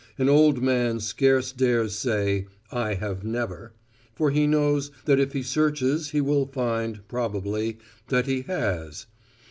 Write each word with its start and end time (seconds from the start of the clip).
An 0.17 0.29
old 0.29 0.63
man 0.63 0.99
scarce 0.99 1.51
dares 1.51 1.93
say, 1.95 2.47
"I 2.71 2.95
have 2.95 3.23
never," 3.23 3.73
for 4.15 4.31
he 4.31 4.47
knows 4.47 4.89
that 5.05 5.19
if 5.19 5.33
he 5.33 5.43
searches 5.43 6.09
he 6.09 6.21
will 6.21 6.47
find, 6.47 7.07
probably, 7.07 7.77
that 8.07 8.25
he 8.25 8.41
has. 8.41 9.05